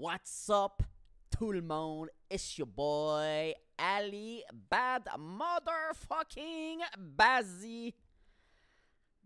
[0.00, 0.82] What's up,
[1.30, 2.08] tout le monde?
[2.30, 7.92] It's your boy, Ali Bad Motherfucking Bazzy.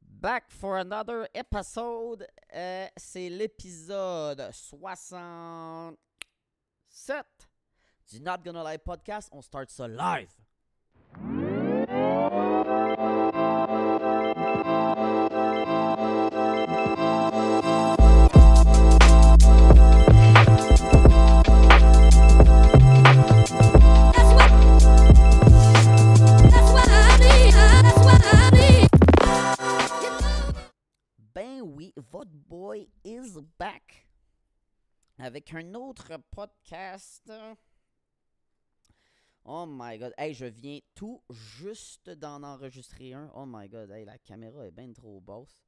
[0.02, 2.26] Back for another episode.
[2.52, 5.96] Euh, C'est l'épisode 67
[8.11, 9.29] du Not Gonna Lie podcast.
[9.30, 10.32] On start ça live.
[33.05, 34.09] Is back
[35.19, 37.33] avec un autre podcast.
[39.45, 43.30] Oh my god, hey, je viens tout juste d'en enregistrer un.
[43.34, 45.62] Oh my god, hey, la caméra est bien trop basse.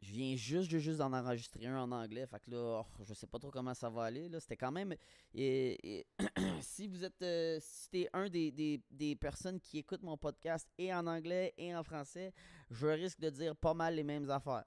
[0.00, 2.26] Je viens juste, juste, d'en enregistrer un en anglais.
[2.26, 4.28] Fait que là, oh, je sais pas trop comment ça va aller.
[4.28, 4.38] là.
[4.38, 4.94] C'était quand même.
[5.34, 6.06] et
[6.60, 7.20] si vous êtes.
[7.22, 11.52] euh, si t'es un des, des, des personnes qui écoutent mon podcast et en anglais
[11.58, 12.32] et en français,
[12.70, 14.64] je risque de dire pas mal les mêmes affaires.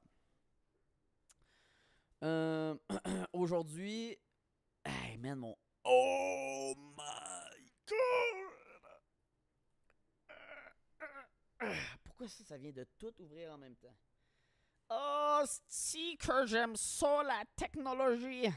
[2.24, 2.76] Euh,
[3.34, 4.18] Aujourd'hui,
[4.86, 5.56] hey man, mon.
[5.86, 7.96] Oh my god!
[12.04, 13.96] Pourquoi ça, ça vient de tout ouvrir en même temps?
[14.90, 18.50] Oh, si que j'aime ça, la technologie!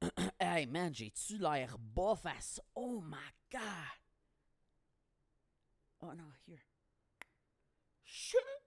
[0.40, 2.62] hey man, j'ai-tu l'air à ça?
[2.76, 3.16] Oh my
[3.50, 3.60] god!
[6.00, 6.62] Oh non, here.
[8.04, 8.57] Shit!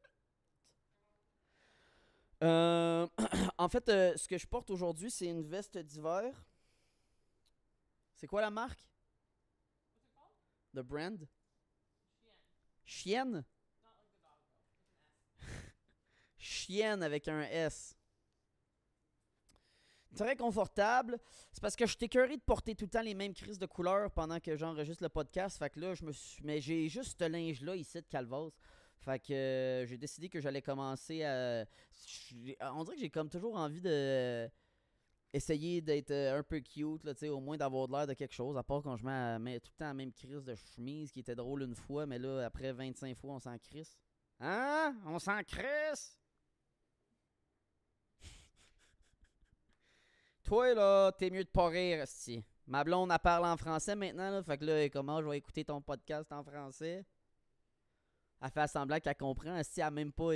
[2.44, 3.08] Euh,
[3.58, 6.44] en fait, euh, ce que je porte aujourd'hui, c'est une veste d'hiver.
[8.16, 8.88] C'est quoi la marque?
[10.74, 11.28] The brand?
[12.86, 13.44] Chienne?
[16.38, 17.96] Chienne avec un S.
[20.16, 21.18] Très confortable.
[21.54, 24.12] C'est parce que je écœuré de porter tout le temps les mêmes crises de couleurs
[24.12, 25.58] pendant que j'enregistre le podcast.
[25.58, 26.44] Fait que là, je me suis.
[26.44, 28.50] Mais j'ai juste ce linge-là ici de Calvas.
[29.04, 31.66] Fait que euh, j'ai décidé que j'allais commencer à.
[32.06, 34.50] j'ai- On dirait que j'ai comme toujours envie de.
[35.34, 38.64] Essayer d'être euh, un peu cute, là, au moins d'avoir l'air de quelque chose, à
[38.64, 41.64] part quand je mets, tout le temps la même crise de chemise qui était drôle
[41.64, 43.98] une fois, mais là, après 25 fois, on s'en crisse.
[44.42, 44.94] Hein?
[45.06, 46.20] On s'en crisse?
[50.44, 52.44] Toi, là, t'es mieux de pas rire, esti.
[52.68, 55.64] Ma blonde, elle parle en français maintenant, là, fait que là, comment je vais écouter
[55.64, 57.06] ton podcast en français?
[58.42, 60.36] Elle fait semblant qu'elle comprend, esti, elle même pas,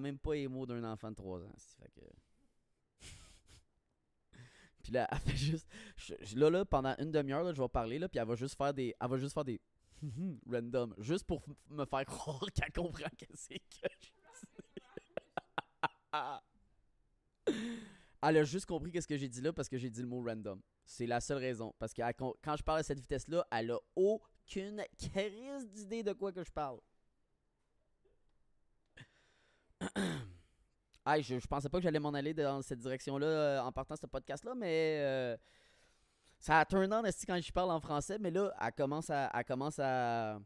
[0.00, 2.00] même pas les mots d'un enfant de 3 ans, fait que...
[4.82, 5.68] Puis là, elle fait juste...
[6.34, 8.94] là, là, pendant une demi-heure, je vais parler, là, puis elle va juste faire des...
[9.00, 9.60] Elle va juste faire des...
[10.50, 14.24] random, juste pour me faire croire qu'elle comprend que c'est que je dis.
[18.22, 20.22] Elle a juste compris qu'est-ce que j'ai dit là parce que j'ai dit le mot
[20.22, 20.60] random.
[20.86, 21.74] C'est la seule raison.
[21.78, 26.32] Parce que quand je parle à cette vitesse-là, elle a aucune crise d'idée de quoi
[26.32, 26.80] que je parle.
[31.04, 33.94] Aïe, je, je pensais pas que j'allais m'en aller dans cette direction-là euh, en partant
[33.96, 35.36] ce podcast-là, mais euh,
[36.38, 39.30] ça a turn on quand je parle en français, mais là, elle commence à.
[39.34, 40.38] Elle commence à.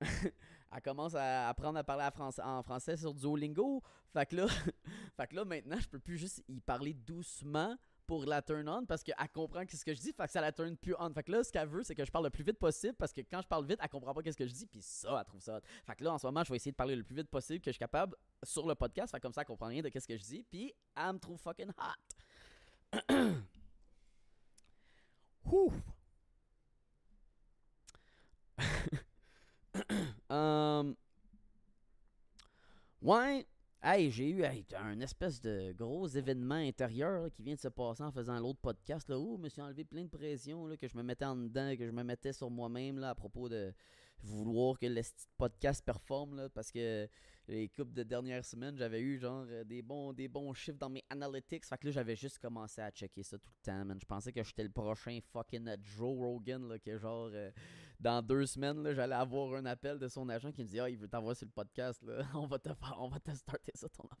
[0.00, 3.82] elle commence à apprendre à parler français- en français sur Duolingo.
[4.12, 4.46] Fait que là,
[5.16, 7.76] fait que là maintenant, je peux plus juste y parler doucement
[8.06, 10.52] pour la turn on parce qu'elle comprend qu'est-ce que je dis, fait que ça la
[10.52, 11.12] turn plus on.
[11.12, 13.12] Fait que là, ce qu'elle veut, c'est que je parle le plus vite possible parce
[13.12, 15.24] que quand je parle vite, elle comprend pas qu'est-ce que je dis, puis ça, elle
[15.24, 15.56] trouve ça.
[15.56, 15.60] hot.
[15.86, 17.60] Fait que là, en ce moment, je vais essayer de parler le plus vite possible
[17.60, 20.16] que je suis capable sur le podcast, comme ça, elle comprend rien de qu'est-ce que
[20.16, 22.92] je dis, puis elle me trouve fucking hot.
[25.46, 25.72] Ouh.
[30.32, 30.96] Um,
[33.02, 33.46] ouais.
[33.84, 38.12] Hey, j'ai eu un espèce de gros événement intérieur qui vient de se passer en
[38.12, 39.08] faisant l'autre podcast.
[39.08, 41.34] Là, où je me suis enlevé plein de pression là, que je me mettais en
[41.34, 43.74] dedans, que je me mettais sur moi-même à propos de
[44.22, 45.02] vouloir que le
[45.36, 46.36] podcast performe.
[46.36, 47.08] Là, parce que
[47.48, 50.90] les coupes de dernières semaines, j'avais eu genre euh, des bons, des bons chiffres dans
[50.90, 51.64] mes analytics.
[51.64, 53.98] Fait que là, j'avais juste commencé à checker ça tout le temps, man.
[54.00, 57.50] Je pensais que j'étais le prochain fucking Joe Rogan, là, que genre, euh,
[58.02, 60.98] dans deux semaines, j'allais avoir un appel de son agent qui me dit Ah, il
[60.98, 62.22] veut t'envoyer sur le podcast, là.
[62.34, 64.18] on va te faire, on va te starter ça, ton affaire.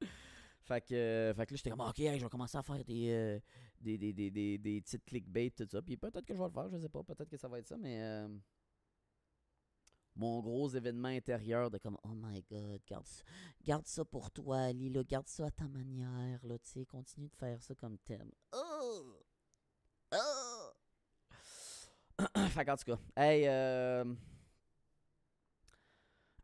[0.62, 3.10] Fait que, euh, fait que là, j'étais comme, ok, je vais commencer à faire des,
[3.10, 3.40] euh,
[3.80, 5.82] des, des, des, des, des petites clickbait, tout ça.
[5.82, 7.66] Puis peut-être que je vais le faire, je sais pas, peut-être que ça va être
[7.66, 8.00] ça, mais.
[8.02, 8.28] euh,
[10.16, 13.22] mon gros événement intérieur de comme, oh my god, garde ça,
[13.64, 17.36] garde ça pour toi, Ali, garde ça à ta manière, là, tu sais, continue de
[17.36, 18.32] faire ça comme t'aimes.
[18.52, 19.09] Oh!
[22.54, 24.04] fait qu'en tout cas, hey, euh,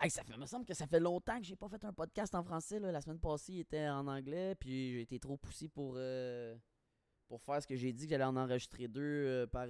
[0.09, 2.79] ça me semble que ça fait longtemps que j'ai pas fait un podcast en français.
[2.79, 2.93] Là.
[2.93, 6.57] La semaine passée, il était en anglais, puis j'ai été trop poussé pour, euh,
[7.27, 9.67] pour faire ce que j'ai dit que j'allais en enregistrer deux euh, par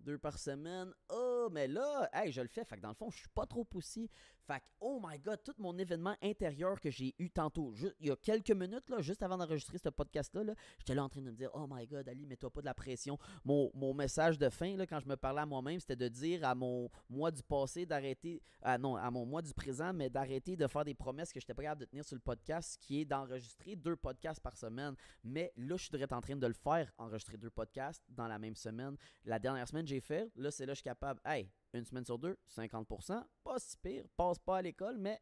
[0.00, 0.92] deux par semaine.
[1.08, 2.64] Oh, mais là, hey, je le fais.
[2.64, 4.10] Fait que dans le fond, je suis pas trop poussé.
[4.46, 8.10] Fait que, oh my god, tout mon événement intérieur que j'ai eu tantôt, il y
[8.10, 11.30] a quelques minutes, là, juste avant d'enregistrer ce podcast-là, là, j'étais là en train de
[11.30, 13.18] me dire, oh my god, Ali, mets-toi pas de la pression.
[13.44, 16.54] Mon, message de fin, là, quand je me parlais à moi-même, c'était de dire à
[16.54, 20.66] mon moi du passé d'arrêter, ah non, à mon moi du présent, mais d'arrêter de
[20.66, 23.76] faire des promesses que j'étais pas capable de tenir sur le podcast, qui est d'enregistrer
[23.76, 24.94] deux podcasts par semaine.
[25.22, 28.56] Mais là, je suis en train de le faire, enregistrer deux podcasts dans la même
[28.56, 28.96] semaine.
[29.24, 32.18] La dernière semaine, j'ai fait, là, c'est là, je suis capable, hey, une semaine sur
[32.18, 35.20] deux, 50%, pas si pire, passe pas à l'école, mais.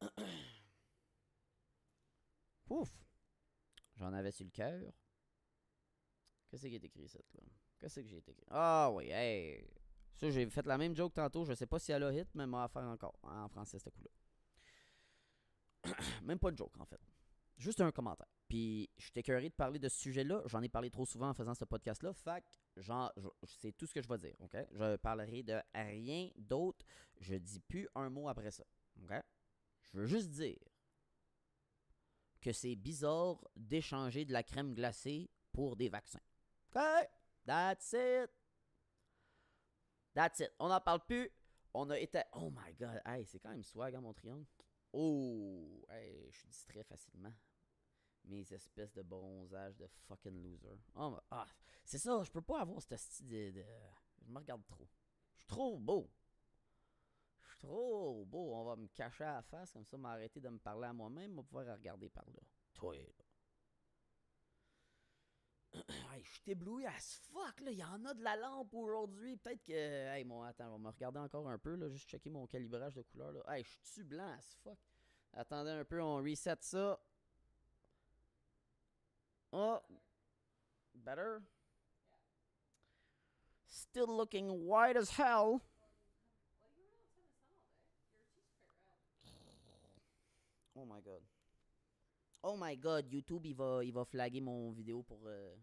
[2.70, 2.90] Ouf!
[3.96, 4.92] J'en avais sur le cœur.
[6.48, 7.42] Qu'est-ce qui est écrit, ça, là?
[7.78, 8.36] Qu'est-ce que j'ai écrit?
[8.50, 9.68] Ah oui, hey!
[10.14, 11.44] Ça, j'ai fait la même joke tantôt.
[11.44, 13.90] Je sais pas si elle a hit, mais elle va faire encore en français, ce
[13.90, 14.10] coup-là.
[16.22, 17.00] même pas de joke, en fait.
[17.56, 18.28] Juste un commentaire.
[18.52, 20.42] Puis, je suis écœuré de parler de ce sujet-là.
[20.44, 22.12] J'en ai parlé trop souvent en faisant ce podcast-là.
[22.76, 24.54] Je- c'est tout ce que je vais dire, OK?
[24.72, 26.84] Je parlerai de rien d'autre.
[27.18, 28.62] Je dis plus un mot après ça,
[29.02, 29.14] OK?
[29.84, 30.58] Je veux juste dire
[32.42, 36.20] que c'est bizarre d'échanger de la crème glacée pour des vaccins.
[36.76, 36.82] OK?
[37.46, 38.30] That's it.
[40.12, 40.52] That's it.
[40.58, 41.30] On n'en parle plus.
[41.72, 42.20] On a été...
[42.34, 43.00] Oh my God.
[43.06, 44.44] Hey, c'est quand même swag, hein, mon triangle?
[44.92, 47.32] Oh, hey, je suis distrait facilement.
[48.24, 50.78] Mes espèces de bronzage de fucking loser.
[50.94, 51.46] Oh, ah,
[51.84, 53.64] c'est ça, je peux pas avoir ce style de,
[54.24, 54.88] Je me regarde trop.
[55.34, 56.08] Je suis trop beau.
[57.40, 58.54] Je suis trop beau.
[58.54, 61.34] On va me cacher à la face, comme ça, m'arrêter de me parler à moi-même,
[61.34, 62.40] va pouvoir regarder par là.
[62.74, 63.24] Toi, là.
[66.12, 67.70] Hey, je suis ébloui as fuck, là.
[67.70, 69.36] Il y en a de la lampe aujourd'hui.
[69.36, 69.72] Peut-être que.
[69.72, 71.88] Hey, mon, attends, on va me regarder encore un peu, là.
[71.88, 73.42] Juste checker mon calibrage de couleur, là.
[73.48, 74.78] Hey, je suis blanc as fuck.
[75.32, 77.00] Attendez un peu, on reset ça.
[79.52, 79.80] Oh.
[81.04, 81.42] Better?
[83.68, 85.62] Still looking white as hell.
[90.74, 91.20] Oh my god.
[92.44, 95.54] Oh my god, YouTube il va, il va flaguer mon vidéo pour, euh,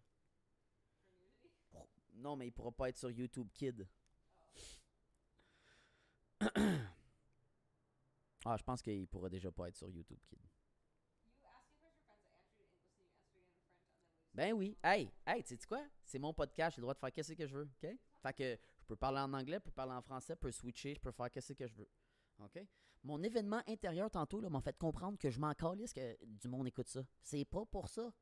[2.15, 3.88] Non, mais il pourra pas être sur YouTube Kid.
[8.45, 10.39] ah, je pense qu'il pourra déjà pas être sur YouTube Kid.
[14.39, 14.77] Ben oui.
[14.81, 15.83] Hey, hey, tu sais quoi?
[16.06, 17.89] C'est mon podcast, j'ai le droit de faire qu'est-ce que je veux, OK?
[18.21, 20.95] Fait que je peux parler en anglais, je peux parler en français, je peux switcher,
[20.95, 21.89] je peux faire qu'est-ce que je veux.
[22.41, 22.65] OK?
[23.03, 26.88] Mon événement intérieur tantôt m'a fait comprendre que je m'en calisse que du monde écoute
[26.88, 27.01] ça.
[27.21, 28.13] C'est pas pour ça.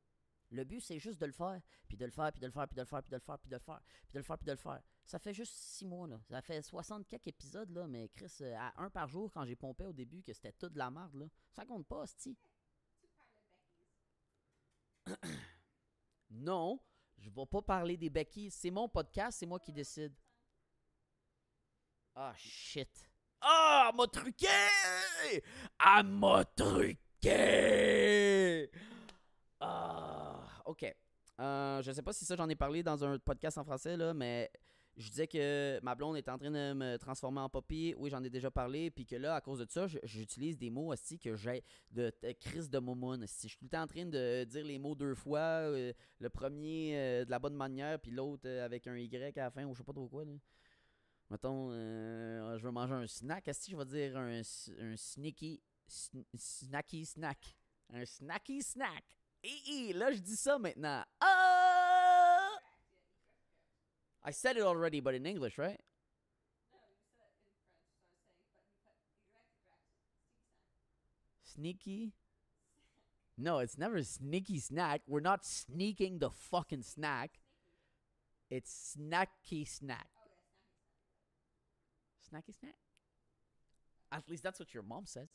[0.50, 2.66] Le but, c'est juste de le faire, puis de le faire, puis de le faire,
[2.66, 4.24] puis de le faire, puis de le faire, puis de le faire, puis de le
[4.24, 4.82] faire, puis de le faire.
[5.04, 6.20] Ça fait juste six mois, là.
[6.28, 9.54] Ça fait 60 quelques épisodes, là, mais Chris, euh, à un par jour, quand j'ai
[9.54, 12.36] pompé au début, que c'était tout de la merde, là, ça compte pas, hostie.
[16.38, 16.78] Non,
[17.18, 18.48] je vais pas parler des Becky.
[18.50, 20.14] C'est mon podcast, c'est moi qui décide.
[22.14, 23.10] Ah, shit.
[23.40, 24.46] Ah, elle m'a truqué!
[25.78, 27.00] Elle m'a truqué!
[29.60, 30.94] Ah, ok.
[31.40, 34.14] Euh, je sais pas si ça j'en ai parlé dans un podcast en français, là,
[34.14, 34.50] mais
[34.98, 37.94] je disais que ma blonde est en train de me transformer en poppy.
[37.96, 38.90] Oui, j'en ai déjà parlé.
[38.90, 42.68] Puis que là, à cause de ça, j'utilise des mots aussi que j'ai de, crise
[42.68, 43.24] de momoun.
[43.28, 45.92] Si je suis tout le temps en train de dire les mots deux fois, euh,
[46.18, 49.50] le premier euh, de la bonne manière, puis l'autre euh, avec un Y à la
[49.52, 50.24] fin, ou je sais pas trop quoi.
[51.30, 53.46] Mettons, je veux manger un snack.
[53.46, 57.54] Est-ce que je vais dire un, un sneaky, sn- snacky snack?
[57.92, 59.04] Un snacky snack.
[59.44, 61.04] Et là, je dis ça maintenant.
[61.20, 61.57] Ah!
[64.28, 65.80] I said it already, but in English, right?
[71.42, 72.12] Sneaky?
[73.38, 75.00] No, it's never sneaky snack.
[75.06, 77.40] We're not sneaking the fucking snack.
[78.50, 80.08] It's snacky snack.
[82.30, 82.76] Snacky snack?
[84.12, 85.30] At least that's what your mom says.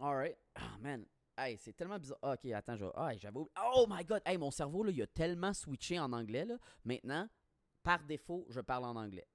[0.00, 0.38] All right.
[0.58, 1.04] Oh man.
[1.38, 2.18] Hey, c'est tellement bizarre.
[2.20, 3.54] Ah, ok, attends, je ah, j'avais oublié.
[3.72, 4.20] Oh my god.
[4.26, 6.58] Hey, mon cerveau, là, il a tellement switché en anglais, là.
[6.84, 7.28] Maintenant,
[7.84, 9.26] par défaut, je parle en anglais.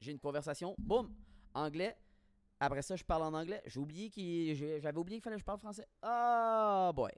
[0.00, 1.14] J'ai une conversation, boum,
[1.54, 1.96] anglais.
[2.58, 3.62] Après ça, je parle en anglais.
[3.64, 5.86] J'ai oublié j'avais oublié qu'il fallait que je parle français.
[6.02, 7.12] Ah, boy.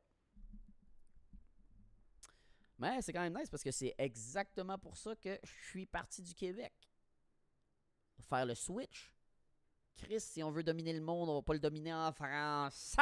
[2.78, 6.20] Mais c'est quand même nice parce que c'est exactement pour ça que je suis parti
[6.20, 6.74] du Québec.
[8.28, 9.10] Faire le switch.
[9.96, 13.00] Chris, si on veut dominer le monde, on va pas le dominer en français.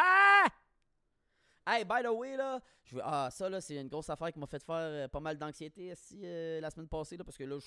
[1.72, 4.40] Hey, by the way, là, je veux- ah, ça, là, c'est une grosse affaire qui
[4.40, 7.44] m'a fait faire euh, pas mal d'anxiété ici euh, la semaine passée, là, parce que
[7.44, 7.60] là,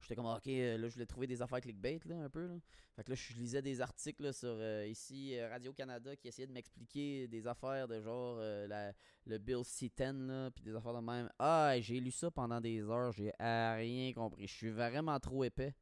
[0.00, 2.54] j'étais comme, ok, euh, là, je voulais trouver des affaires clickbait, là, un peu, là.
[2.96, 6.52] Fait que là, je lisais des articles là, sur euh, ici Radio-Canada qui essayaient de
[6.54, 8.94] m'expliquer des affaires de genre la-
[9.26, 11.28] le Bill C-10, là, puis des affaires de même.
[11.38, 14.46] Ah, j'ai lu ça pendant des heures, j'ai rien compris.
[14.46, 15.74] Je suis vraiment trop épais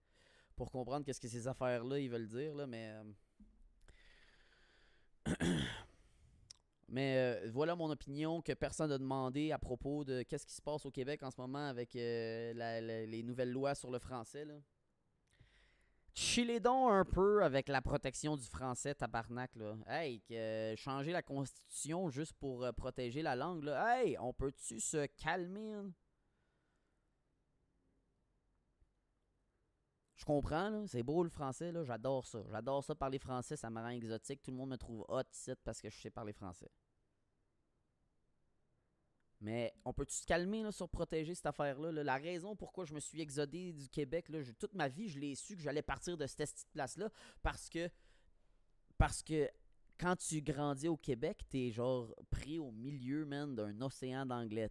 [0.57, 2.93] pour comprendre qu'est-ce que ces affaires-là, ils veulent dire, là, mais...
[6.89, 10.63] Mais euh, voilà mon opinion que personne n'a demandé à propos de qu'est-ce qui se
[10.63, 14.45] passe au Québec en ce moment avec euh, les nouvelles lois sur le français.
[14.47, 14.55] Là.
[16.61, 19.53] Donc un peu avec la protection du français, tabarnak.
[19.87, 23.69] Hey, euh, changer la constitution juste pour protéger la langue.
[23.69, 25.75] Hey, on peut-tu se calmer?
[25.75, 25.93] hein?
[30.19, 31.85] Je comprends, c'est beau le français, là.
[31.85, 32.43] j'adore ça.
[32.51, 34.43] J'adore ça parler français, ça me rend exotique.
[34.43, 36.69] Tout le monde me trouve hot ici parce que je sais parler français.
[39.41, 41.93] Mais on peut-tu se calmer sur protéger cette affaire-là?
[41.93, 42.03] là?
[42.03, 44.27] La raison pourquoi je me suis exodé du Québec,
[44.59, 47.09] toute ma vie, je l'ai su que j'allais partir de cette petite place-là
[47.41, 47.89] parce que
[48.97, 49.49] parce que
[49.97, 54.71] quand tu grandis au Québec, t'es genre pris au milieu, man, d'un océan d'anglais.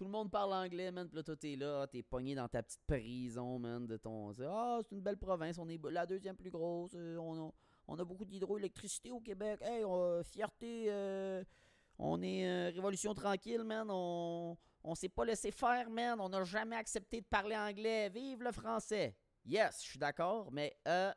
[0.00, 2.62] Tout le monde parle anglais, man, pis là, toi, t'es là, t'es pogné dans ta
[2.62, 4.32] petite prison, man, de ton...
[4.48, 8.24] Ah, c'est une belle province, on est la deuxième plus grosse, euh, on a, beaucoup
[8.24, 11.44] d'hydroélectricité au Québec, hey, on a fierté, euh,
[11.98, 16.44] on est euh, révolution tranquille, man, on, on s'est pas laissé faire, man, on n'a
[16.44, 19.14] jamais accepté de parler anglais, vive le français.
[19.44, 21.12] Yes, je suis d'accord, mais euh,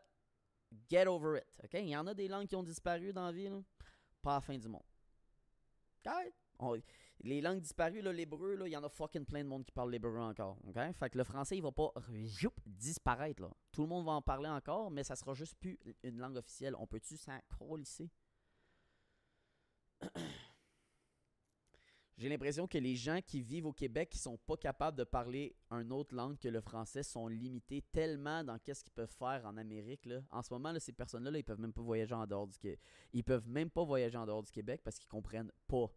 [0.90, 1.80] get over it, ok?
[1.80, 3.62] Il y en a des langues qui ont disparu dans la vie, là.
[4.22, 4.84] Pas à la fin du monde.
[6.06, 6.34] Ok?
[7.22, 10.20] Les langues disparues, l'hébreu, il y en a fucking plein de monde qui parle l'hébreu
[10.20, 10.58] encore.
[10.96, 11.94] Fait que le français, il va pas
[12.66, 13.50] disparaître.
[13.72, 16.76] Tout le monde va en parler encore, mais ça sera juste plus une langue officielle.
[16.78, 18.10] On peut-tu s'en colisser?
[22.16, 25.56] J'ai l'impression que les gens qui vivent au Québec qui sont pas capables de parler
[25.72, 29.58] une autre langue que le français sont limités tellement dans qu'est-ce qu'ils peuvent faire en
[29.58, 30.08] Amérique.
[30.30, 32.80] En ce moment, ces personnes-là, là, ils peuvent même pas voyager en dehors du Québec.
[33.14, 35.90] Ils peuvent même pas voyager en dehors du Québec parce qu'ils comprennent pas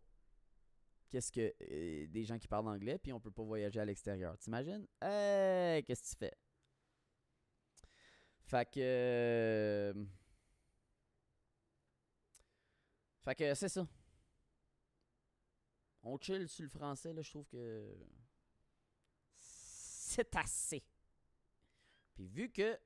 [1.11, 4.37] qu'est-ce que euh, des gens qui parlent anglais, puis on peut pas voyager à l'extérieur.
[4.39, 4.87] T'imagines?
[5.01, 6.33] Hey, qu'est-ce que tu fais?
[8.47, 8.81] Fait que.
[8.81, 10.05] euh,
[13.25, 13.87] Fait que c'est ça.
[16.03, 17.97] On chill sur le français, là, je trouve que.
[19.35, 20.83] C'est assez.
[22.15, 22.79] Puis vu que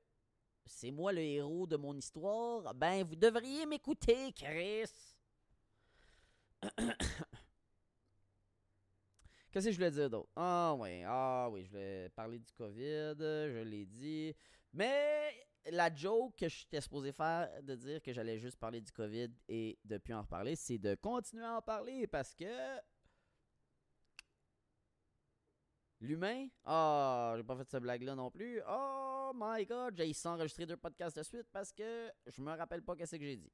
[0.65, 4.89] c'est moi le héros de mon histoire, ben vous devriez m'écouter, Chris.
[9.51, 10.29] Qu'est-ce que je voulais dire d'autre?
[10.35, 14.33] Ah oui, ah oui, je voulais parler du COVID, je l'ai dit.
[14.71, 19.29] Mais la joke que j'étais supposé faire de dire que j'allais juste parler du COVID
[19.49, 22.45] et de plus en reparler, c'est de continuer à en parler parce que
[25.99, 28.61] l'humain, ah, j'ai pas fait cette blague là non plus.
[28.67, 32.95] Oh my god, j'ai enregistré deux podcasts de suite parce que je me rappelle pas
[32.95, 33.51] qu'est-ce que j'ai dit.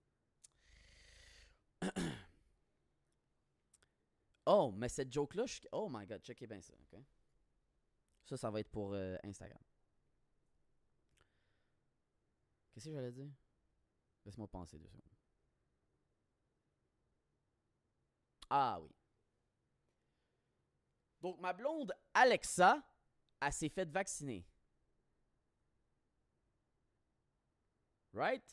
[4.50, 5.60] Oh, mais cette joke-là, je...
[5.74, 7.02] oh my god, checkez bien ça, ok?
[8.24, 9.62] Ça, ça va être pour euh, Instagram.
[12.72, 13.30] Qu'est-ce que j'allais dire?
[14.24, 15.04] Laisse-moi penser deux secondes.
[18.50, 18.90] Ah oui.
[21.20, 22.82] Donc, ma blonde Alexa,
[23.42, 24.46] elle s'est faite vacciner.
[28.14, 28.44] Right?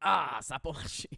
[0.00, 1.08] Ah, ça a pas marché.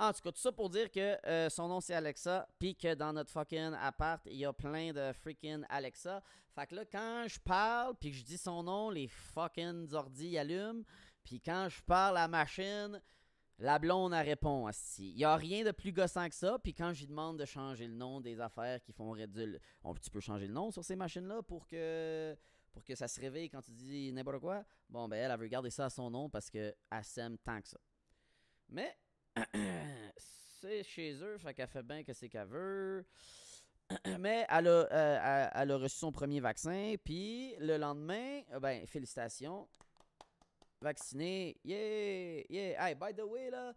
[0.00, 2.94] En tout cas, tout ça pour dire que euh, son nom c'est Alexa, puis que
[2.94, 6.22] dans notre fucking appart, il y a plein de freaking Alexa.
[6.54, 10.38] Fait que là, quand je parle, puis que je dis son nom, les fucking ordi
[10.38, 10.84] allument.
[11.22, 12.98] Puis quand je parle à la machine,
[13.58, 14.66] la blonde, elle répond.
[14.66, 15.10] asti.
[15.10, 16.58] Il y a rien de plus gossant que ça.
[16.58, 19.60] Puis quand je lui demande de changer le nom des affaires qui font réduire...
[19.84, 22.34] On, tu peux changer le nom sur ces machines-là pour que
[22.72, 24.64] pour que ça se réveille quand tu dis n'importe quoi?
[24.88, 27.68] Bon, ben elle, elle veut garder ça à son nom parce qu'elle s'aime tant que
[27.68, 27.78] ça.
[28.70, 28.96] Mais
[30.60, 33.04] c'est chez eux, fait qu'elle fait bien que c'est qu'elle veut.
[34.18, 38.86] Mais elle a, euh, elle, a reçu son premier vaccin, puis le lendemain, euh, ben,
[38.86, 39.68] félicitations.
[40.80, 42.88] Vacciné, yeah, yeah.
[42.88, 43.74] Hey, by the way, là,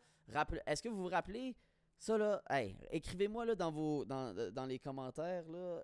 [0.66, 1.56] est-ce que vous vous rappelez
[1.98, 2.42] ça, là?
[2.50, 5.84] Hey, écrivez-moi, là, dans vos, dans, euh, dans les commentaires, là,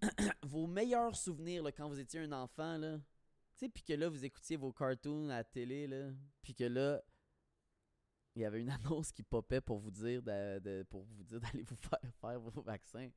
[0.42, 2.98] vos meilleurs souvenirs, là, quand vous étiez un enfant, là.
[3.56, 6.10] Tu sais, puis que là, vous écoutiez vos cartoons à la télé, là,
[6.42, 7.02] puis que là,
[8.36, 11.62] il y avait une annonce qui popait pour vous dire de- pour vous dire d'aller
[11.62, 13.10] vous faire faire vos vaccins.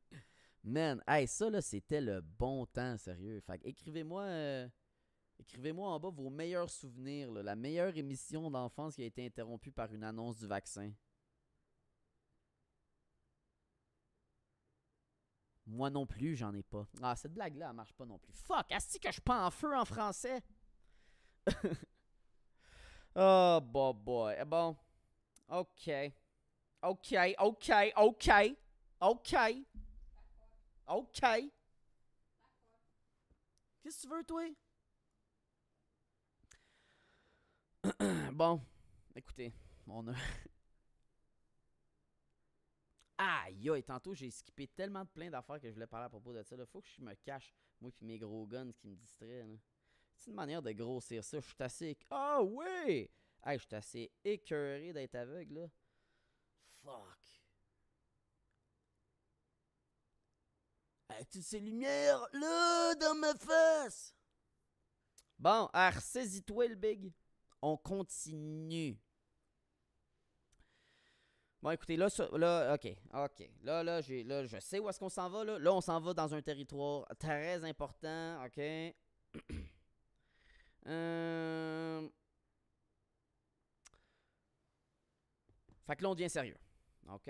[0.63, 3.41] Man, hey, ça là, c'était le bon temps, sérieux.
[3.41, 4.69] Fait écrivez-moi euh,
[5.39, 9.71] Écrivez-moi en bas vos meilleurs souvenirs, là, la meilleure émission d'enfance qui a été interrompue
[9.71, 10.91] par une annonce du vaccin.
[15.65, 16.87] Moi non plus, j'en ai pas.
[17.01, 18.33] Ah, cette blague-là, elle marche pas non plus.
[18.33, 20.41] Fuck, est-ce que je pas en feu en français?
[23.15, 24.35] oh, boy, boy.
[24.39, 24.75] Eh bon.
[25.53, 25.89] OK.
[26.81, 28.29] OK, OK, OK.
[29.01, 29.35] OK.
[30.87, 31.21] OK.
[33.81, 34.43] Qu'est-ce que tu veux, toi?
[38.31, 38.61] bon,
[39.15, 39.53] écoutez,
[39.87, 40.13] on a.
[43.19, 46.33] Aïe, aïe, tantôt j'ai skippé tellement de plein d'affaires que je voulais parler à propos
[46.33, 46.57] de ça.
[46.57, 46.65] Là.
[46.65, 49.45] Faut que je me cache, moi puis mes gros guns qui me distraient.
[50.17, 51.39] C'est une manière de grossir ça.
[51.39, 51.97] Je suis assez.
[52.09, 53.09] Ah oui!
[53.45, 55.67] Hey, je suis assez écœuré d'être aveugle là.
[56.83, 57.19] Fuck.
[61.31, 64.15] Toutes ces lumières là dans ma face!
[65.37, 67.11] Bon, alors, saisis-toi le big.
[67.61, 68.97] On continue.
[71.61, 73.49] Bon, écoutez, là, là, ok, ok.
[73.61, 75.59] Là, là, j'ai, là, je sais où est-ce qu'on s'en va, là.
[75.59, 78.61] Là, on s'en va dans un territoire très important, ok.
[80.85, 82.09] Euh,
[85.85, 86.57] Fait que là, on devient sérieux,
[87.09, 87.29] ok?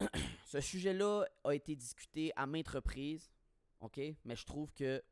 [0.46, 3.30] Ce sujet-là a été discuté à maintes reprises,
[3.80, 4.00] ok?
[4.24, 5.02] Mais je trouve que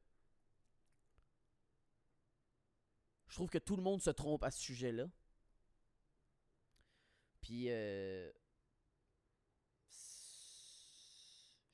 [3.28, 5.08] je trouve que tout le monde se trompe à ce sujet-là.
[7.40, 8.30] Puis, euh,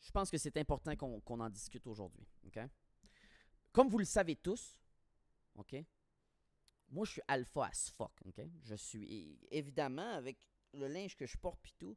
[0.00, 2.26] je pense que c'est important qu'on en discute aujourd'hui.
[2.46, 2.60] ok?
[3.72, 4.78] Comme vous le savez tous,
[5.56, 5.76] ok?
[6.90, 8.12] Moi, je suis alpha as fuck.
[8.26, 8.40] ok?
[8.64, 10.38] Je suis, évidemment, avec
[10.72, 11.96] le linge que je porte pis tout,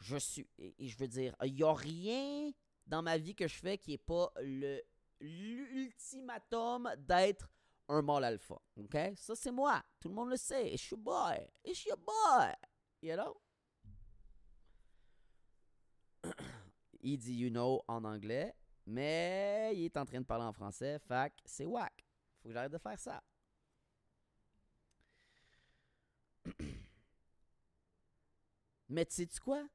[0.00, 2.52] je suis, et, je veux dire, il n'y a rien
[2.86, 4.82] dans ma vie que je fais qui est pas le
[5.18, 7.50] l'ultimatum d'être
[7.88, 8.56] un mâle alpha.
[8.76, 8.96] OK?
[9.16, 9.82] Ça, c'est moi.
[9.98, 10.74] Tout le monde le sait.
[10.74, 11.48] It's your boy.
[11.64, 12.52] It's your boy.
[13.00, 13.40] You know?
[17.00, 21.00] il dit you know en anglais, mais il est en train de parler en français.
[21.08, 22.04] Que c'est whack.
[22.42, 23.22] Faut que j'arrête de faire ça.
[28.88, 29.66] mais tu sais-tu quoi?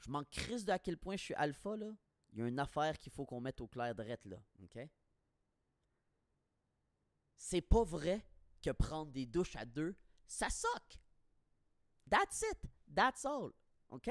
[0.00, 1.90] Je m'en crisse de à quel point je suis alpha, là.
[2.32, 4.36] Il y a une affaire qu'il faut qu'on mette au clair drette, là.
[4.62, 4.78] OK?
[7.36, 8.26] C'est pas vrai
[8.62, 10.98] que prendre des douches à deux, ça soque.
[12.10, 12.70] That's it.
[12.94, 13.52] That's all.
[13.90, 14.10] OK?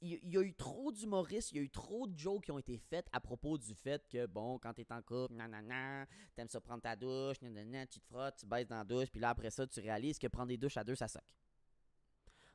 [0.00, 2.58] Il y a eu trop d'humoristes, il y a eu trop de jokes qui ont
[2.58, 6.06] été faites à propos du fait que, bon, quand t'es en couple, nanana,
[6.36, 9.20] t'aimes ça prendre ta douche, nanana, tu te frottes, tu baisses dans la douche, puis
[9.20, 11.22] là, après ça, tu réalises que prendre des douches à deux, ça soque.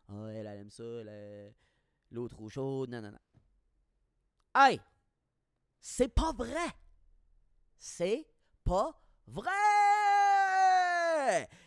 [0.07, 0.83] Ah, elle, elle aime ça,
[2.11, 3.21] l'eau trop chaude, nanana.
[4.55, 4.79] Hey!
[5.81, 6.69] C'est pas vrai!
[7.77, 8.27] C'est
[8.63, 9.88] pas vrai!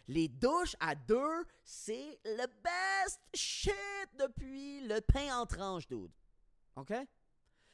[0.09, 6.13] Les douches à deux, c'est le best shit depuis le pain en tranche, dude.
[6.77, 6.93] OK?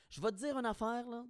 [0.08, 1.24] Je vais te dire une affaire, là.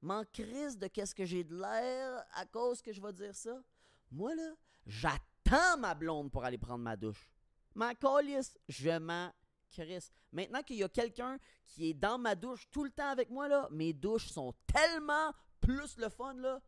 [0.00, 3.60] M'en crise de qu'est-ce que j'ai de l'air à cause que je vais dire ça.
[4.10, 4.54] Moi, là,
[4.86, 7.30] j'attends ma blonde pour aller prendre ma douche.
[7.74, 9.32] Ma colisse, je m'en.
[10.32, 13.48] Maintenant qu'il y a quelqu'un qui est dans ma douche tout le temps avec moi,
[13.48, 16.60] là, mes douches sont tellement plus le fun, là.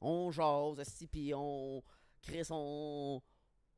[0.00, 1.82] On jase, esti, puis on
[2.22, 3.20] crisse, on,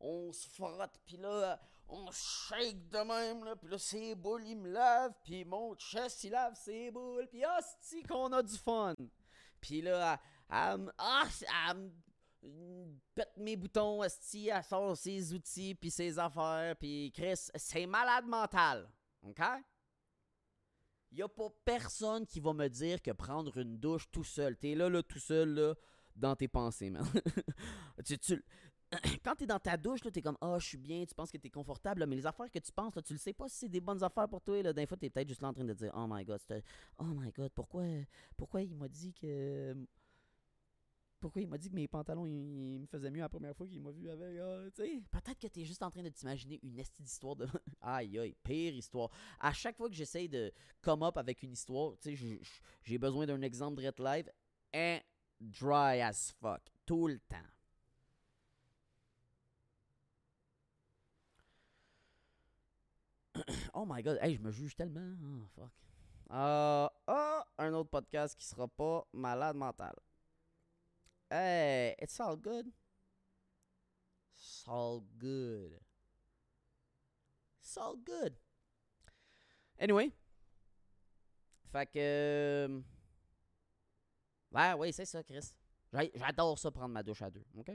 [0.01, 4.57] on se frotte, puis là, on shake de même, là, puis là, ses boules, il
[4.57, 8.95] me lave, puis mon chest, il lave ses boules, puis hostie qu'on a du fun.
[9.61, 11.27] Puis là, elle, me- ah,
[13.15, 18.27] pète mes boutons, esti, elle sort ses outils, puis ses affaires, puis Chris, c'est malade
[18.27, 18.89] mental,
[19.23, 19.41] OK?
[21.15, 24.75] Il a pas personne qui va me dire que prendre une douche tout seul, t'es
[24.75, 25.75] là, là, tout seul, là,
[26.17, 27.05] dans tes pensées, man.
[28.05, 28.43] tu,
[29.25, 31.39] quand t'es dans ta douche, là, t'es comme, ah, je suis bien, tu penses que
[31.39, 33.69] t'es confortable, mais les affaires que tu penses, là, tu le sais pas si c'est
[33.69, 34.73] des bonnes affaires pour toi, là.
[34.73, 36.41] D'un fois, t'es peut-être juste là en train de dire, oh my god,
[36.99, 37.85] oh my god, pourquoi,
[38.37, 39.75] pourquoi il m'a dit que.
[41.21, 43.93] Pourquoi il m'a dit que mes pantalons, me faisaient mieux la première fois qu'il m'a
[43.93, 44.37] vu avec.
[44.41, 44.65] ah,
[45.13, 47.47] peut-être que t'es juste en train de t'imaginer une estie d'histoire de.
[47.81, 49.09] aïe, aïe, pire histoire.
[49.39, 51.95] À chaque fois que j'essaye de come up avec une histoire,
[52.83, 54.33] j'ai besoin d'un exemple de Red Live,
[54.75, 54.99] and
[55.51, 56.61] dry as fuck.
[56.87, 57.37] Tout le temps.
[63.75, 65.17] oh my god, hey, je me juge tellement.
[65.25, 65.71] Oh, fuck.
[66.31, 66.91] Ah,
[67.59, 69.95] un autre podcast qui sera pas malade mental.
[71.31, 72.67] Hey, it's all good.
[74.35, 75.81] It's all good.
[77.61, 78.35] It's all good.
[79.79, 80.13] Anyway.
[81.73, 82.83] Fait que.
[84.53, 85.53] Ouais, oui, c'est ça, Chris.
[86.15, 87.71] J'adore ça, prendre ma douche à deux, OK?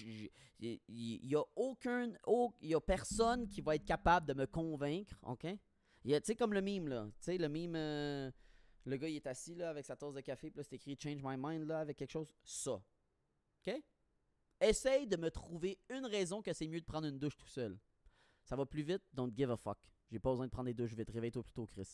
[0.00, 2.12] Il n'y a aucun...
[2.26, 5.46] au- y a personne qui va être capable de me convaincre, OK?
[6.02, 7.06] Tu sais, comme le mime, là.
[7.06, 7.76] Tu sais, le mime...
[7.76, 8.30] euh,
[8.84, 10.96] le gars, il est assis, là, avec sa tasse de café, puis là, c'est écrit
[11.00, 12.34] «Change my mind», là, avec quelque chose.
[12.44, 12.72] Ça.
[13.66, 13.82] OK?
[14.60, 17.78] Essaye de me trouver une raison que c'est mieux de prendre une douche tout seul.
[18.44, 19.78] Ça va plus vite, don't give a fuck.
[20.10, 21.08] J'ai pas besoin de prendre des douches vite.
[21.10, 21.88] Réveille-toi plus tôt, Chris.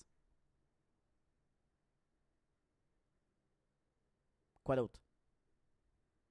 [4.66, 5.00] Quoi d'autre?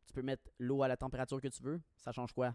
[0.06, 1.82] Tu peux mettre l'eau à la température que tu veux.
[1.96, 2.54] Ça change quoi?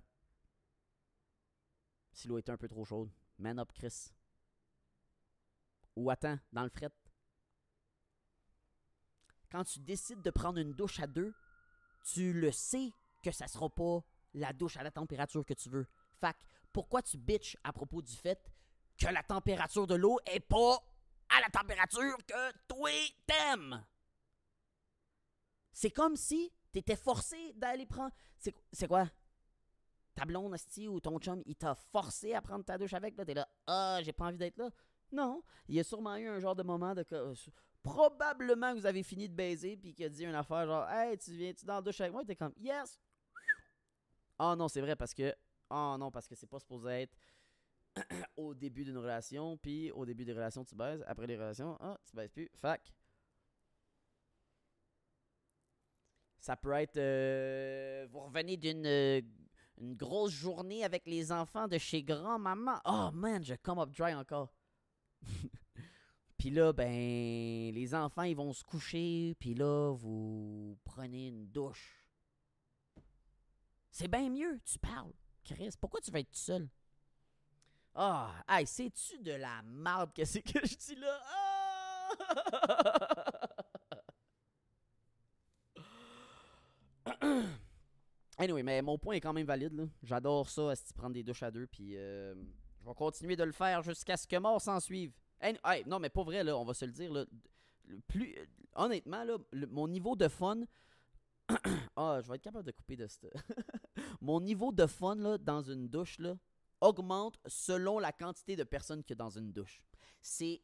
[2.12, 3.10] Si l'eau est un peu trop chaude.
[3.38, 4.12] Man up, Chris.
[5.96, 6.92] Ou attends, dans le fret.
[9.50, 11.32] Quand tu décides de prendre une douche à deux,
[12.04, 15.86] tu le sais que ça sera pas la douche à la température que tu veux.
[16.12, 16.36] Fac,
[16.74, 18.52] pourquoi tu bitches à propos du fait
[18.98, 20.76] que la température de l'eau est pas
[21.30, 22.90] à la température que toi
[23.26, 23.82] t'aimes?
[25.72, 28.12] C'est comme si t'étais forcé d'aller prendre.
[28.36, 29.08] C'est quoi?
[30.14, 33.24] Ta blonde, asti, ou ton chum, il t'a forcé à prendre ta douche avec, là,
[33.24, 34.70] t'es là, ah, j'ai pas envie d'être là.
[35.12, 37.04] Non, il y a sûrement eu un genre de moment de.
[37.82, 41.16] Probablement que vous avez fini de baiser, puis qu'il a dit une affaire genre, hey,
[41.16, 42.24] tu viens-tu dans la douche avec moi?
[42.24, 43.00] T'es comme, yes!
[44.38, 45.34] Oh non, c'est vrai, parce que.
[45.70, 47.16] Oh non, parce que c'est pas supposé être
[48.36, 51.02] au début d'une relation, puis au début des relations, tu baises.
[51.06, 52.50] Après les relations, ah, tu baises plus.
[52.54, 52.92] Fac.
[56.40, 56.96] Ça peut être.
[56.96, 59.20] euh, vous revenez d'une euh,
[59.78, 62.80] grosse journée avec les enfants de chez grand-maman.
[62.86, 64.54] Oh man, je come up dry encore.
[66.38, 72.06] puis là, ben, les enfants, ils vont se coucher, puis là, vous prenez une douche.
[73.90, 75.12] C'est bien mieux, tu parles.
[75.44, 76.68] Chris, pourquoi tu vas être tout seul?
[77.94, 81.20] Ah, hey, sais-tu de la marde que c'est que je dis là?
[81.26, 82.10] Ah!
[88.38, 89.72] anyway, mais mon point est quand même valide.
[89.72, 89.84] là.
[90.02, 92.34] J'adore ça, si prendre des douches à deux, puis euh,
[92.80, 95.12] je vais continuer de le faire jusqu'à ce que mort s'en suive.
[95.40, 97.12] Hey, non, mais pas vrai, là, on va se le dire.
[97.12, 97.24] Là,
[98.08, 98.36] plus,
[98.74, 99.38] honnêtement, là,
[99.70, 100.62] mon niveau de fun.
[101.96, 103.26] ah, je vais être capable de couper de ce.
[104.20, 106.36] mon niveau de fun là, dans une douche là,
[106.80, 109.82] augmente selon la quantité de personnes qu'il y a dans une douche.
[110.22, 110.60] C'est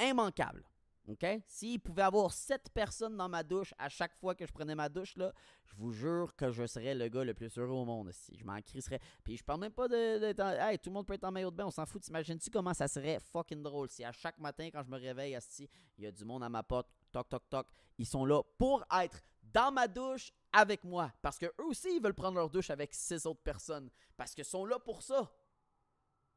[0.00, 0.64] immanquable.
[1.08, 1.26] OK?
[1.46, 4.88] S'il pouvait avoir 7 personnes dans ma douche à chaque fois que je prenais ma
[4.88, 5.32] douche, là,
[5.66, 8.10] je vous jure que je serais le gars le plus heureux au monde.
[8.12, 9.00] Si je m'en crisserais.
[9.22, 10.32] Puis je parle même pas de.
[10.76, 12.02] tout le monde peut être en maillot de bain, on s'en fout.
[12.02, 15.68] T'imagines-tu comment ça serait fucking drôle si à chaque matin, quand je me réveille, asti,
[15.98, 17.66] il y a du monde à ma porte, toc, toc, toc.
[17.98, 21.12] Ils sont là pour être dans ma douche avec moi.
[21.20, 23.90] Parce que eux aussi, ils veulent prendre leur douche avec six autres personnes.
[24.16, 25.30] Parce qu'ils sont là pour ça.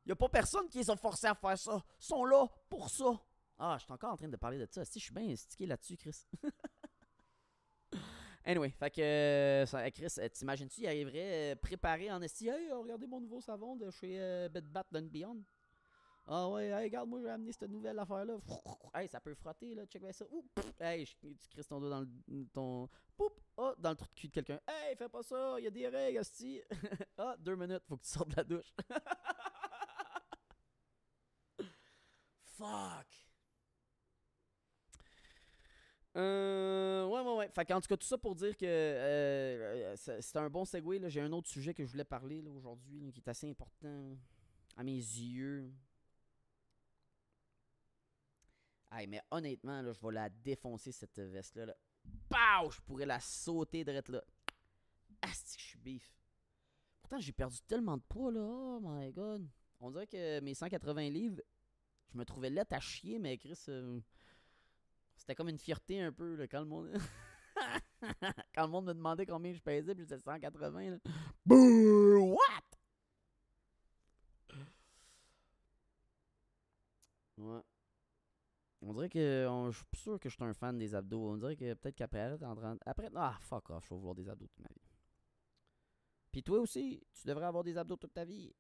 [0.06, 1.84] Il n'y a pas personne qui les a forcés à faire ça.
[2.00, 3.20] Ils sont là pour ça.
[3.60, 4.86] Ah, je suis encore en train de parler de ça.
[4.86, 6.26] Si, je suis bien stické là-dessus, Chris.
[8.46, 12.50] anyway, fait que, euh, Chris, euh, t'imagines-tu, il arriverait euh, préparé en esti.
[12.50, 15.44] Hey, euh, regardez mon nouveau savon de chez euh, Bed Bath Beyond.
[16.30, 18.38] Ah ouais, hey, regarde, moi j'ai amené cette nouvelle affaire-là.
[18.94, 20.26] Hey, ça peut frotter, là, check bien ça.
[20.80, 24.28] Hey, tu crisses ton doigt dans le, ton, poup, oh, dans le trou de cul
[24.28, 24.60] de quelqu'un.
[24.68, 26.62] Hey, fais pas ça, il y a des règles, esti.
[27.18, 28.74] ah, deux minutes, faut que tu sortes de la douche.
[32.58, 33.07] Fuck.
[36.18, 37.50] Euh, ouais, ouais, ouais.
[37.50, 41.08] Fait qu'en tout cas, tout ça pour dire que euh, c'est un bon segue.
[41.08, 44.18] J'ai un autre sujet que je voulais parler aujourd'hui qui est assez important
[44.76, 45.72] à mes yeux.
[48.92, 51.68] Hey, mais honnêtement, là, je vais la défoncer cette veste-là.
[51.68, 51.76] Là.
[52.72, 54.24] Je pourrais la sauter direct là.
[55.22, 56.10] Asti je suis beef.
[57.02, 58.40] Pourtant, j'ai perdu tellement de poids là.
[58.42, 59.48] Oh my god.
[59.80, 61.42] On dirait que mes 180 livres,
[62.12, 63.60] je me trouvais lettre à chier, mais Chris.
[63.70, 64.00] euh,
[65.18, 66.92] c'était comme une fierté un peu quand le monde.
[68.54, 70.92] quand le monde me demandait combien je pesais, puis j'étais 180.
[70.92, 70.98] Là.
[71.46, 72.36] Bouh!
[72.36, 72.78] What?
[77.38, 77.62] Ouais.
[78.82, 79.48] On dirait que.
[79.72, 81.30] Je suis sûr que je suis un fan des abdos.
[81.32, 82.32] On dirait que peut-être qu'après.
[82.44, 83.10] en train- Après.
[83.16, 84.82] Ah, fuck off, je vais vouloir des abdos toute ma vie.
[86.32, 88.54] Puis toi aussi, tu devrais avoir des abdos toute ta vie.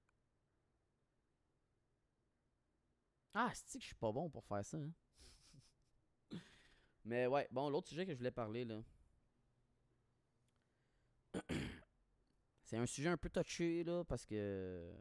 [3.33, 4.77] Ah, c'est que je suis pas bon pour faire ça.
[4.77, 4.91] hein?
[7.07, 8.81] Mais ouais, bon, l'autre sujet que je voulais parler, là.
[12.63, 14.93] C'est un sujet un peu touché, là, parce que.